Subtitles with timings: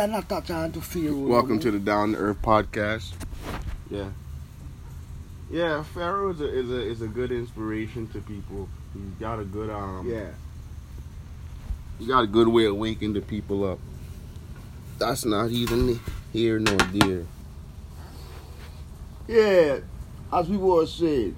[0.00, 1.16] I'm not trying to feel.
[1.16, 3.12] Welcome to the Down to Earth podcast.
[3.88, 4.08] Yeah,
[5.48, 5.84] yeah.
[5.84, 8.68] Pharaoh is a is a is a good inspiration to people.
[8.92, 10.10] He's got a good um.
[10.10, 10.30] Yeah.
[12.00, 13.78] He got a good way of waking the people up.
[14.98, 16.00] That's not even
[16.32, 17.26] here nor there.
[19.28, 19.78] Yeah.
[20.32, 21.36] As we were saying,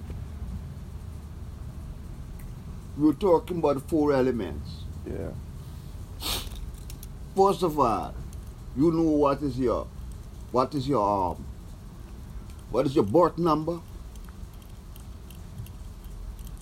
[2.97, 4.71] we are talking about the four elements.
[5.07, 5.33] Yeah.
[7.37, 8.15] First of all,
[8.77, 9.87] you know what is your,
[10.53, 11.45] what is your, um,
[12.71, 13.81] what is your birth number?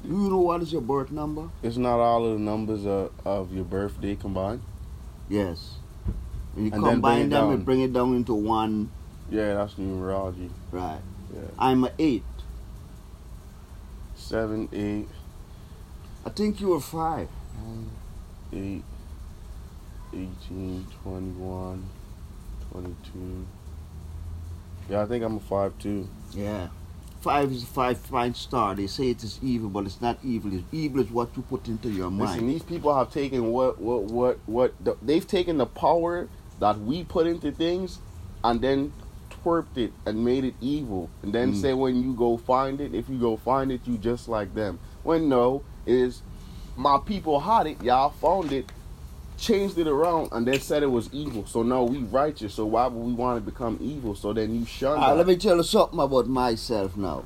[0.03, 1.49] Do you know what is your birth number?
[1.63, 4.61] It's not all of the numbers of, of your birthday combined.
[5.29, 5.77] Yes.
[6.55, 7.63] When you And combine them, down.
[7.63, 8.91] bring it down into one.
[9.31, 10.51] Yeah, that's numerology.
[10.71, 11.01] Right.
[11.35, 11.41] Yeah.
[11.59, 12.23] I'm a eight.
[14.17, 15.09] Seven, eight,
[16.25, 17.29] I think you were five.
[18.53, 18.83] eight,
[20.15, 21.85] 18, 21,
[22.73, 23.47] 22.
[24.91, 26.09] Yeah, I think I'm a five too.
[26.33, 26.69] Yeah.
[27.21, 28.75] Five is a five fine star.
[28.75, 30.53] They say it is evil, but it's not evil.
[30.53, 32.51] It's evil is what you put into your Listen, mind.
[32.51, 34.75] these people have taken what, what, what, what.
[34.85, 36.29] The, they've taken the power
[36.61, 37.99] that we put into things,
[38.43, 38.93] and then
[39.43, 41.61] twerped it and made it evil, and then Mm.
[41.63, 44.79] say when you go find it, if you go find it, you just like them.
[45.03, 46.21] When no, is
[46.77, 48.67] my people had it, y'all found it,
[49.45, 51.45] changed it around, and then said it was evil.
[51.47, 52.55] So now we righteous.
[52.55, 54.15] So why would we want to become evil?
[54.15, 54.99] So then you shun.
[55.01, 55.17] That.
[55.17, 57.25] let me tell you something about myself now.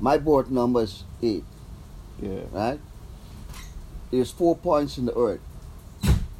[0.00, 1.44] My birth number is eight,
[2.20, 2.40] Yeah.
[2.52, 2.80] right?
[4.10, 5.40] There's four points in the earth.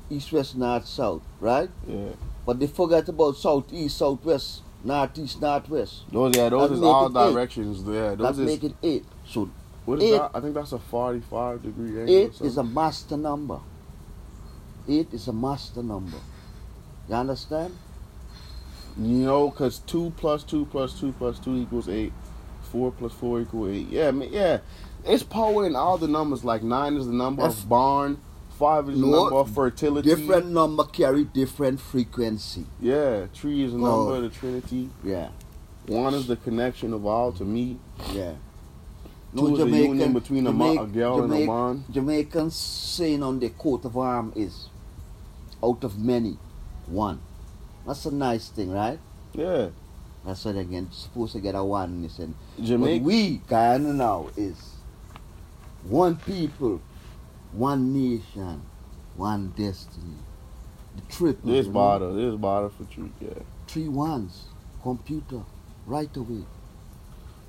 [0.09, 1.71] East, west, north, south, right?
[1.87, 2.09] Yeah.
[2.45, 6.03] But they forget about south, east, southwest, northeast, northwest.
[6.11, 7.33] Those yeah, those That is all it eight.
[7.33, 7.83] directions.
[7.87, 9.05] Yeah, those is make it eight.
[9.27, 9.49] So
[9.85, 10.19] what is eight.
[10.19, 10.31] that?
[10.35, 12.17] I think that's a forty-five degree angle.
[12.17, 13.61] eight is a master number.
[14.91, 16.17] Eight is a master number.
[17.09, 17.77] You understand?
[18.99, 22.13] You know, cause two plus two plus two plus two equals eight.
[22.73, 23.89] Four plus four equal eight.
[23.89, 24.59] Yeah, I mean, yeah.
[25.05, 26.45] It's power in all the numbers.
[26.45, 28.19] Like nine is the number That's- of barn.
[28.59, 30.07] Five is the number of fertility.
[30.09, 32.67] Different number carry different frequency.
[32.81, 33.83] Yeah, three is the Oh.
[34.11, 34.91] number of the Trinity.
[35.03, 35.29] Yeah,
[35.87, 37.79] One is the connection of all to me.
[38.13, 38.33] yeah.
[39.35, 41.85] Two is the union between a, ma- a girl and a man.
[41.91, 44.69] Jamaicans saying on the coat of arm is
[45.63, 46.39] out of many,
[46.87, 47.21] one.
[47.87, 48.99] That's a nice thing, right?
[49.33, 49.69] Yeah,
[50.27, 53.01] That's what again supposed to get a oneness and Jamaica.
[53.01, 54.75] But we Guyana now is
[55.85, 56.81] one people,
[57.53, 58.63] one nation,
[59.17, 60.17] one destiny.
[60.97, 61.53] The triple.
[61.53, 61.79] This you know?
[61.79, 63.13] bottle, this bottle for truth.
[63.21, 63.31] Yeah.
[63.69, 64.47] Three ones.
[64.83, 65.43] Computer.
[65.87, 66.45] Right away.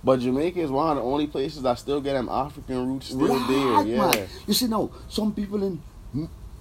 [0.03, 3.19] But Jamaica is one of the only places that still get them African roots still
[3.27, 3.85] Right, there.
[3.95, 4.11] Yeah.
[4.11, 4.27] man.
[4.47, 5.81] You see now, some people in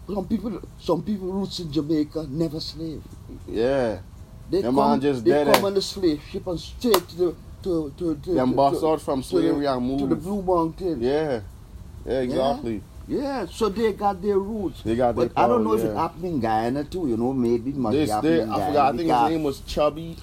[0.06, 3.02] some people some people roots in Jamaica never slave.
[3.48, 3.98] Yeah.
[4.50, 5.66] They Them come, man just they dead come eh?
[5.68, 9.22] on the slave ship and straight to the to to to, Them bust out from
[9.22, 10.16] slavery and to the.
[10.16, 11.02] Blue Mountain.
[11.02, 11.40] Yeah.
[12.06, 12.82] Yeah, exactly.
[13.06, 14.82] Yeah, so they got their roots.
[14.82, 16.00] They got their But I don't know power, if it yeah.
[16.02, 18.94] happened in Guyana too, you know, maybe it must This, be happening in I forgot.
[18.94, 20.16] I think his name was Chubby,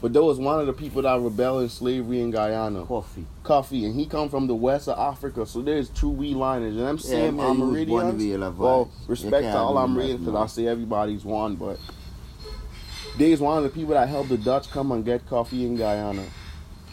[0.00, 2.86] but that was one of the people that rebelled in slavery in Guyana.
[2.86, 3.26] Cuffy.
[3.42, 5.44] Cuffy, and he come from the west of Africa.
[5.44, 7.88] So there's two we lineage, and I'm saying was Amerindians.
[7.88, 10.34] Bonneville Well, respect to all I'm reading because.
[10.34, 11.78] I say everybody's one, but
[13.18, 16.24] there's one of the people that helped the Dutch come and get coffee in Guyana.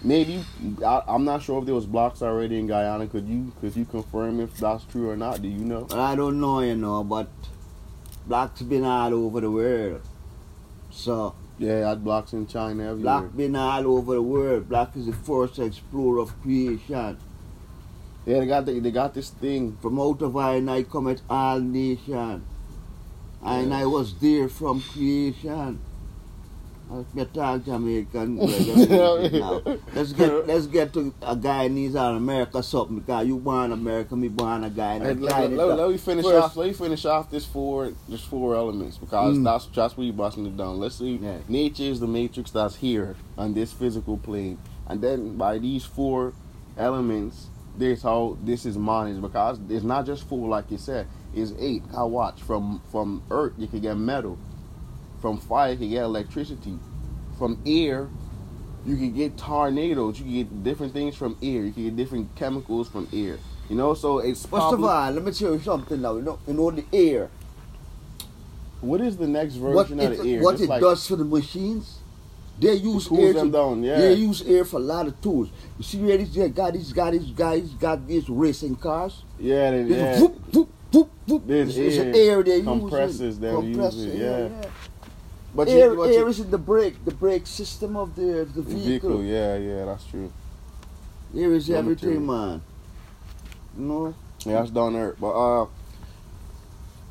[0.03, 0.44] Maybe
[0.85, 3.07] I, I'm not sure if there was blocks already in Guyana.
[3.07, 5.41] Could you could you confirm if that's true or not?
[5.41, 5.88] Do you know?
[5.91, 7.29] I don't know, you know, but
[8.28, 10.01] blacks been all over the world.
[10.91, 13.22] So Yeah, I had blocks in China everywhere.
[13.22, 14.69] black been all over the world.
[14.69, 17.18] Black is the first explorer of creation.
[18.25, 19.78] Yeah, they got the, they got this thing.
[19.81, 22.46] From out of I and I come at all nation.
[23.41, 25.79] And I was there from creation.
[26.90, 28.38] Let's get talk Jamaican.
[28.38, 34.30] Let's get let's get to a Guyanese or America something because you born America, me
[34.30, 35.00] born a guy.
[35.00, 36.56] Hey, let, let- let me finish First- off.
[36.56, 39.44] Let me finish off this four, this four elements because Mm.
[39.44, 40.80] that's that's where you busting it down.
[40.80, 41.18] Let's see.
[41.22, 41.38] Yeah.
[41.50, 44.58] Nature is the matrix that's here on this physical plane,
[44.88, 46.34] and then by these four
[46.78, 47.47] elements,
[47.78, 51.08] this how this is managed because it's not just four like you said.
[51.35, 51.84] It's eight.
[51.96, 54.38] I watch from from earth you can get metal,
[55.22, 56.78] from fire you can get electricity,
[57.37, 58.08] from air
[58.87, 60.17] you can get tornadoes.
[60.17, 61.64] You can get different things from air.
[61.64, 63.37] You can get different chemicals from air.
[63.69, 66.16] You know, so it's First probably, of all, let me tell you something now.
[66.16, 67.29] You know, you know the air.
[68.79, 70.41] What is the next What version it, of the air?
[70.41, 71.99] what Just it like does for the machines,
[72.59, 73.97] they use air to, down, yeah.
[73.99, 75.49] They use air for a lot of tools.
[75.78, 79.23] You see where these guys, these guys, got these guys got these racing cars.
[79.37, 80.20] Yeah, they, yeah.
[80.22, 81.43] whoop, whoop, whoop, whoop.
[81.46, 82.37] There's It's, it's air.
[82.37, 82.66] air they use.
[82.66, 84.70] Compressors they use it, yeah.
[85.58, 88.42] But air, you, but air you, is in the brake, the brake system of the,
[88.42, 89.18] of the vehicle.
[89.18, 90.32] vehicle, yeah, yeah, that's true.
[91.36, 92.52] Air is Raw everything, material.
[92.52, 92.62] man.
[93.78, 94.16] You know,
[94.46, 95.16] Yeah, that's down there.
[95.20, 95.66] But uh,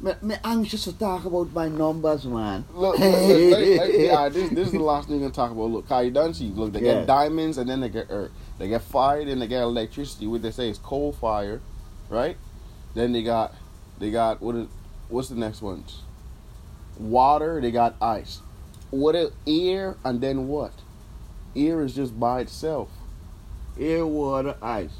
[0.01, 2.65] me, me anxious to talk about my numbers, man.
[2.73, 5.51] look, look, look, like- like- yeah, this this is the last thing we're gonna talk
[5.51, 5.65] about.
[5.71, 6.49] Look, how you done see?
[6.51, 6.95] Look, they Yeah.
[7.01, 8.31] get diamonds and then they get earth.
[8.59, 10.27] They get fire, then they get electricity.
[10.29, 11.61] What they say is coal fire,
[12.09, 12.37] right?
[12.95, 13.55] Then they got
[13.99, 14.69] they got what is
[15.09, 16.03] what's the next ones?
[16.99, 17.61] Water.
[17.61, 18.41] They got ice.
[18.91, 20.73] What is air and then what?
[21.55, 22.89] Air is just by itself.
[23.79, 24.97] Air, water, ice.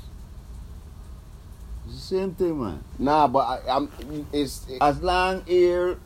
[1.89, 2.83] Same thing, man.
[2.99, 3.91] Nah, but I, I'm
[4.33, 5.97] it's it, As long air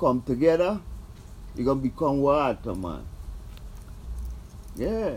[0.00, 0.80] come together,
[1.54, 3.04] you're gonna become water, man.
[4.74, 5.16] Yeah.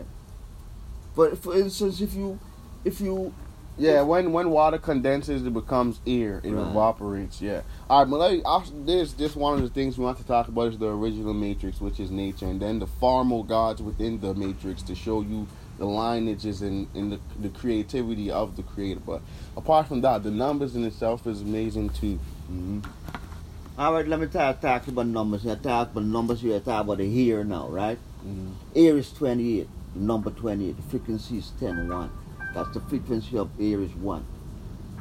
[1.16, 2.40] But for instance, if you,
[2.84, 3.34] if you,
[3.78, 6.42] Yeah, when when water condenses, it becomes air.
[6.44, 6.68] It Right.
[6.72, 7.42] evaporates.
[7.42, 7.62] Yeah.
[7.90, 10.78] All right, I, this this one of the things we want to talk about is
[10.80, 14.96] the original matrix, which is nature, and then the formal gods within the matrix to
[14.96, 15.46] show you
[15.78, 19.00] the lineages and, and the, the creativity of the creator.
[19.06, 19.22] But
[19.56, 22.18] apart from that, the numbers in itself is amazing too.
[22.52, 22.84] Mhm.
[23.78, 25.46] all right, let me talk, talk about numbers.
[25.46, 26.56] I talk about numbers here.
[26.56, 28.00] I talk about the here now, right?
[28.28, 28.54] Mhm.
[28.76, 30.78] Air is 28, number 28.
[30.78, 32.10] The frequency is 10, 1.
[32.58, 34.26] That's the frequency of air is 1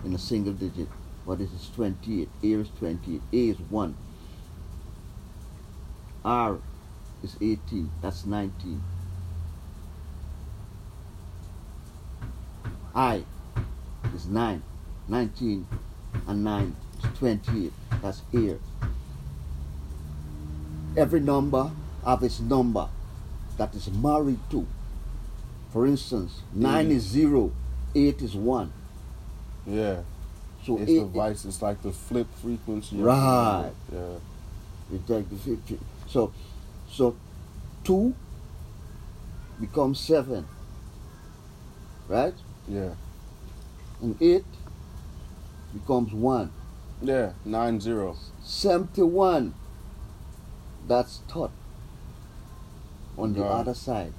[0.05, 0.89] in a single digit.
[1.27, 2.29] But it is 28.
[2.45, 3.23] Air is 28.
[3.33, 3.97] A is 1.
[6.23, 6.59] R
[7.25, 7.91] is 18.
[8.03, 8.83] That's 19.
[12.95, 13.25] I
[14.15, 14.63] is 9.
[15.09, 15.67] 19
[16.27, 17.73] and 9 is 28.
[18.03, 18.59] That's air.
[20.95, 21.71] Every number
[22.05, 22.91] have its number
[23.57, 24.67] that is married to.
[25.73, 26.91] For instance, 9 Mhm.
[26.91, 27.53] is 0,
[27.95, 28.73] 8 is 1.
[29.67, 30.03] Yeah.
[30.65, 31.45] So It's eight, the vice.
[31.45, 32.97] It's like the flip frequency.
[32.97, 33.71] Right.
[33.93, 34.19] Yeah.
[34.93, 35.79] It's like the.
[36.09, 36.33] So,
[36.91, 37.15] so
[37.85, 38.15] two
[39.61, 40.47] becomes seven,
[42.09, 42.35] right?
[42.69, 42.95] Yeah.
[44.03, 44.45] And eight
[45.73, 46.51] becomes one.
[47.01, 47.33] Yeah.
[47.45, 48.17] Nine zero.
[48.43, 49.55] Seventy-one.
[50.89, 51.51] That's Thoth.
[53.17, 54.13] On the other side.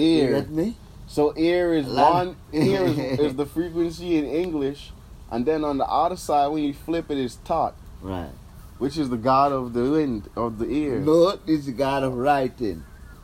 [0.00, 0.76] You get me?
[1.06, 2.36] So air is one.
[2.52, 4.90] Air is, is the frequency in English,
[5.30, 8.30] and then on the other side, when you flip it, is Thoth, Right.
[8.78, 11.00] which is the god of the wind of the air.
[11.00, 12.82] Lord is the God of writing.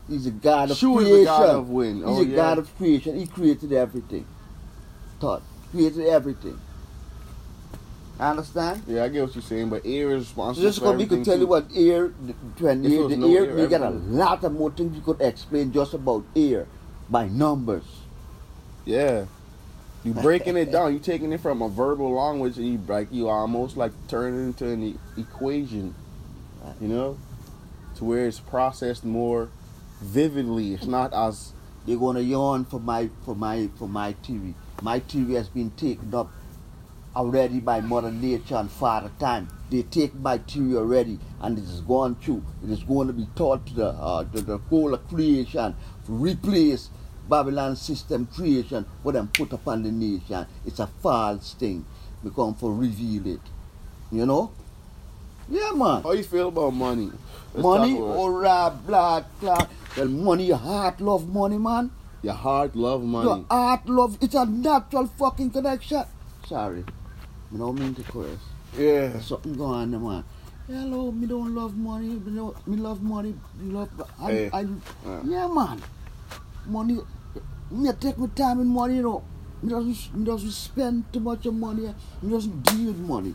[0.08, 1.98] He's a God of Shu is the god of wind.
[1.98, 2.36] He's Oh a yeah.
[2.36, 3.16] God of creation.
[3.18, 4.26] He created everything.
[5.20, 5.42] Thoth.
[5.70, 6.58] Created everything.
[8.20, 8.82] Understand?
[8.86, 11.38] yeah, I get what you're saying, but ear is responsible just come, we could tell
[11.38, 12.08] you what ear,
[12.58, 15.00] when If it the no air, air, we got a lot of more things we
[15.02, 16.66] could explain just about ear
[17.08, 17.84] by numbers.
[18.84, 19.24] Yeah.
[20.04, 20.92] You breaking it down.
[20.92, 24.38] You taking it from a verbal language, and you like you almost like turn it
[24.38, 25.94] into an e- equation.
[26.80, 27.18] You know,
[27.96, 29.48] to where it's processed more
[30.02, 30.74] vividly.
[30.74, 31.52] It's not as
[31.86, 34.54] They're gonna yawn for my for my for my theory.
[34.82, 36.30] My theory has been taken up
[37.14, 39.48] already by Mother Nature and Father Time.
[39.70, 42.42] They take my theory already, and it is gone through.
[42.64, 45.74] It is going to be taught to the uh, to the whole of creation,
[46.06, 46.90] to replace
[47.28, 50.46] Babylon system creation, what them put upon the nation.
[50.66, 51.84] It's a false thing.
[52.22, 53.40] We come for reveal it.
[54.10, 54.50] You know?
[55.48, 56.02] Yeah, man.
[56.02, 57.10] how you feel about money.
[57.54, 59.66] Let's money, or uh, blah, blah.
[59.96, 61.90] Well, money, your heart love money, man.
[62.22, 63.26] Your heart love money.
[63.28, 66.04] Your heart love, it's a natural fucking connection.
[66.46, 66.84] Sorry.
[67.52, 68.38] I don't mean to curse.
[68.78, 69.18] Yeah.
[69.20, 70.24] Something going on man.
[70.68, 72.08] Hello, me don't love money.
[72.10, 73.34] Me, don't, me love money.
[73.58, 73.88] Me love.
[74.20, 74.50] I, Hey.
[74.52, 74.60] I,
[75.06, 75.20] Uh.
[75.24, 75.82] yeah, man.
[76.66, 76.98] Money.
[77.72, 79.22] Me take my time in money, you know.
[79.62, 81.92] Me doesn't, me doesn't spend too much of money.
[82.22, 83.34] Me doesn't deal with money.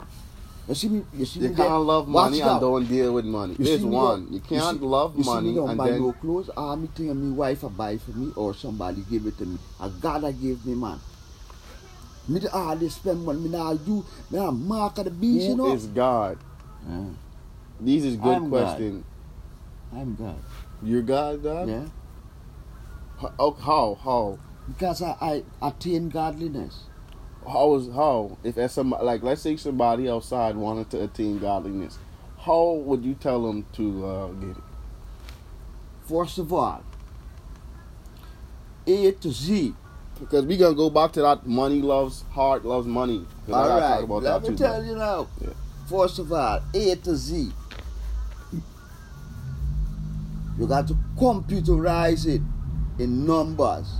[0.67, 1.03] You see me?
[1.13, 1.55] You see You me?
[1.55, 3.55] can't get- love money and don't deal with money.
[3.59, 4.27] You There's one.
[4.31, 6.49] You can't see- love you see money me don't and buy then no clothes.
[6.57, 9.57] Ah, me think me wife a buy for me or somebody give it to me.
[9.79, 9.89] I
[10.31, 10.99] give me, man.
[12.27, 13.39] Me the hardly spend money.
[13.39, 15.73] Me now you, me now mark of the beast, you know.
[15.73, 16.37] is God?
[16.87, 17.05] Yeah,
[17.79, 18.49] These is good I'm God.
[18.49, 19.03] question.
[19.93, 20.35] I'm God.
[20.83, 21.67] You're God, God?
[21.69, 21.85] Yeah,
[23.21, 23.33] How?
[23.39, 23.97] oh, How?
[24.03, 24.39] How?
[24.67, 26.85] because I, I attain godliness.
[27.47, 28.37] How is how?
[28.43, 31.99] If as some like let's say somebody outside wanted to attain godliness,
[32.39, 34.63] how would you tell them to uh, get it?
[36.07, 36.83] First of all,
[38.87, 39.75] A to Z.
[40.19, 43.25] Because we gonna go back to that money loves heart loves money.
[43.51, 44.89] All right, talk about let that me too, tell bro.
[44.89, 45.27] you now.
[45.41, 45.49] Yeah.
[45.89, 47.51] First of all, A to Z.
[50.57, 52.41] You got to computerize it
[52.97, 53.99] in numbers.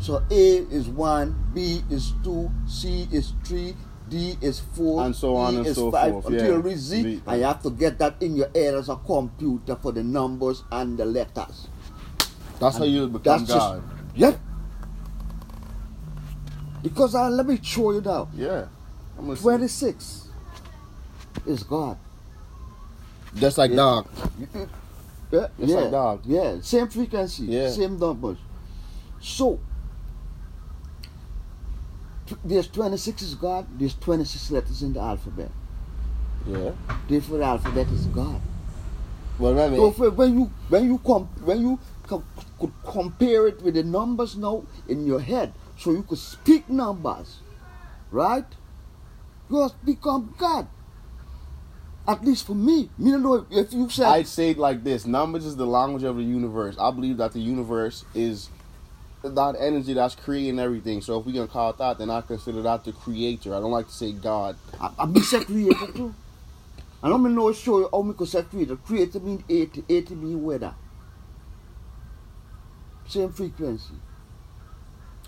[0.00, 3.76] So A is 1, B is 2, C is 3,
[4.08, 6.52] D is four, And so on E and is so five, forth, until yeah.
[6.54, 7.22] you reach Z, Z.
[7.24, 10.64] and you have to get that in your head as a computer for the numbers
[10.72, 11.68] and the letters.
[12.58, 13.82] That's how you become That's just God.
[14.16, 14.40] Yep.
[16.82, 18.28] Because uh, let me show you now.
[18.34, 18.66] yeah.
[19.18, 19.42] I'm gonna see.
[19.42, 20.28] 26
[21.46, 21.96] is God.
[23.34, 23.76] Just like Yeah.
[23.76, 24.06] dog.
[25.32, 26.20] Yeah, It's yeah, like dog.
[26.26, 27.70] yeah, same frequency, Yeah.
[27.70, 28.36] same numbers.
[29.18, 29.58] So
[32.26, 33.66] t- there's 26 is God.
[33.78, 35.50] There's 26 letters in the alphabet.
[36.46, 36.72] Yeah.
[37.08, 38.40] Therefore, the alphabet is God.
[39.38, 42.24] Well, remember, So for- when you when you com- when you com-
[42.60, 47.38] could compare it with the numbers now in your head, so you could speak numbers,
[48.10, 48.46] right?
[49.50, 50.68] You have become God.
[52.06, 55.06] At least for me, me don't know if you said I'd say it like this:
[55.06, 56.76] numbers is the language of the universe.
[56.78, 58.48] I believe that the universe is
[59.22, 61.00] that energy that's creating everything.
[61.00, 63.54] So if we can call it that, then I consider that the creator.
[63.54, 64.56] I don't like to say God.
[64.80, 66.14] I, I be say creator too.
[67.02, 68.76] And I'm know show you how me could say creator.
[68.76, 70.74] Creator mean 80, 80 mean weather.
[73.08, 73.94] Same frequency.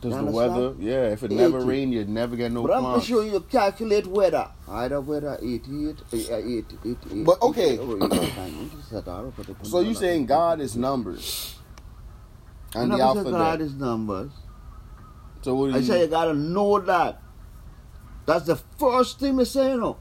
[0.05, 1.67] Because the weather, yeah, if it never 80.
[1.67, 4.51] rained, you'd never get no but I'm gonna you calculate weather.
[4.69, 7.25] Either weather 88, uh, 80, 88.
[7.25, 7.77] But, okay.
[8.91, 11.55] So So you saying God is numbers
[12.75, 14.31] and the God is numbers.
[15.43, 15.77] So what do you?
[15.77, 15.87] I you?
[15.87, 17.21] say you gotta know that.
[18.27, 19.97] That's the first thing me say, you know.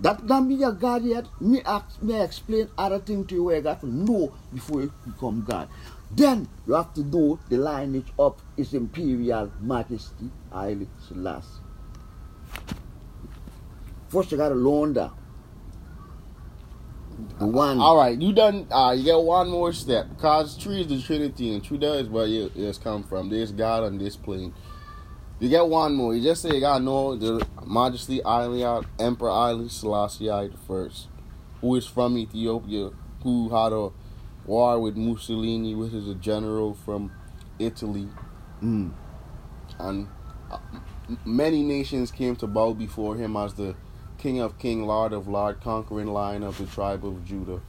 [0.00, 1.26] That not me a God yet.
[1.40, 4.92] Me ask, me explain other things to you where you got to know before you
[5.06, 5.68] become God.
[6.14, 11.60] Then you have to know the lineage of His Imperial Majesty Haile Selassie.
[14.08, 15.10] First you gotta learn that.
[17.38, 17.80] One.
[17.80, 18.66] All right, you done.
[18.70, 22.26] Uh, you get one more step because tree is the Trinity, and true is where
[22.26, 23.30] you it's come from.
[23.30, 24.52] There's God on this plane.
[25.40, 26.14] You get one more.
[26.14, 31.08] You just say you gotta know the Majesty Haile Emperor Haile Selassie I the first,
[31.60, 32.90] who is from Ethiopia,
[33.22, 33.90] who had a
[34.46, 37.12] war with Mussolini, which is a general from
[37.58, 38.08] Italy,
[38.62, 38.92] Mm.
[39.78, 40.06] and
[40.50, 40.58] uh,
[41.24, 43.74] many nations came to bow before him as the
[44.18, 47.60] King of King, Lord of Lord, conquering lion of the tribe of Judah.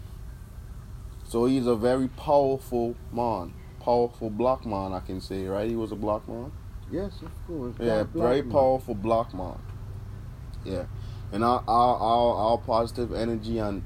[1.27, 5.67] So he's a very powerful man, powerful block man, I can say, right?
[5.67, 6.51] He was a block man.
[6.91, 7.75] Yes, of course.
[7.79, 8.51] Yeah, very me.
[8.51, 9.57] powerful block man.
[10.63, 10.85] Yeah,
[11.31, 13.83] and our our our, our positive energy and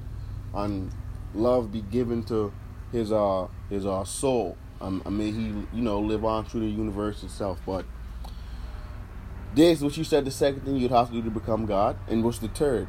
[0.53, 0.91] and
[1.33, 2.51] love be given to
[2.91, 4.57] his uh his uh soul.
[4.79, 7.59] Um, I mean, he you know live on through the universe itself.
[7.65, 7.85] But
[9.53, 12.23] this, what you said, the second thing you'd have to do to become God, and
[12.23, 12.87] what's the third?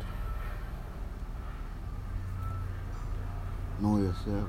[3.80, 4.46] Know yourself.